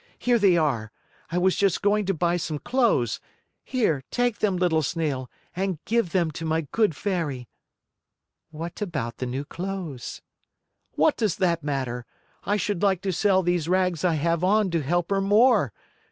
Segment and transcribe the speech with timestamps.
[0.17, 0.91] Here they are.
[1.31, 3.19] I was just going to buy some clothes.
[3.63, 7.47] Here, take them, little Snail, and give them to my good Fairy."
[8.49, 10.23] "What about the new clothes?"
[10.93, 12.07] "What does that matter?
[12.43, 15.71] I should like to sell these rags I have on to help her more.